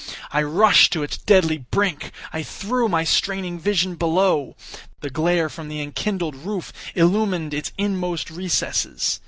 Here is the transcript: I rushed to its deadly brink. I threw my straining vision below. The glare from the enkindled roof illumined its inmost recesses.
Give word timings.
I 0.31 0.41
rushed 0.41 0.91
to 0.93 1.03
its 1.03 1.15
deadly 1.19 1.59
brink. 1.59 2.11
I 2.33 2.41
threw 2.41 2.89
my 2.89 3.03
straining 3.03 3.59
vision 3.59 3.93
below. 3.93 4.55
The 5.01 5.11
glare 5.11 5.47
from 5.47 5.67
the 5.69 5.79
enkindled 5.79 6.37
roof 6.37 6.73
illumined 6.95 7.53
its 7.53 7.71
inmost 7.77 8.31
recesses. 8.31 9.19